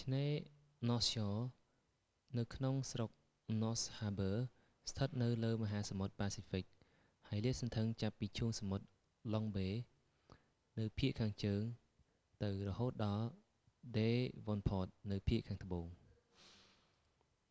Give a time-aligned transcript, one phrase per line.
[0.00, 0.32] ឆ្នេរ
[0.88, 1.30] ណសស្យ៎
[2.38, 3.10] នៅក្នុងស្រុក
[3.62, 4.30] ណស ហាបឺ
[4.90, 6.64] ស្ថិតនៅលើមហាសមុទ្រប៉ាស៊ីហ្វិក
[7.28, 8.86] ហើយលាតសន្ធឹងចាប់ពីឈូងសមុទ្រ
[9.34, 9.68] ឡុងបេ
[10.78, 11.62] នៅភាគខាងជើង
[12.42, 13.28] ទៅ រហូតដល់
[13.98, 14.10] ដេ
[14.46, 15.86] វ៉ុនផត នៅភាគខាងត្បូង